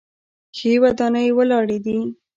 [0.57, 1.97] ښې ودانۍ ولاړې دي.